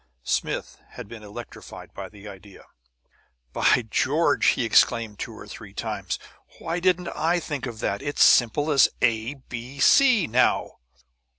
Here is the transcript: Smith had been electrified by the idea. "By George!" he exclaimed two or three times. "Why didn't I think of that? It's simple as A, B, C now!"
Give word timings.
Smith 0.23 0.79
had 0.93 1.07
been 1.07 1.21
electrified 1.21 1.93
by 1.93 2.09
the 2.09 2.27
idea. 2.27 2.65
"By 3.53 3.83
George!" 3.87 4.47
he 4.47 4.65
exclaimed 4.65 5.19
two 5.19 5.37
or 5.37 5.45
three 5.47 5.75
times. 5.75 6.17
"Why 6.57 6.79
didn't 6.79 7.09
I 7.09 7.39
think 7.39 7.67
of 7.67 7.81
that? 7.81 8.01
It's 8.01 8.23
simple 8.23 8.71
as 8.71 8.89
A, 9.03 9.35
B, 9.35 9.79
C 9.79 10.25
now!" 10.25 10.79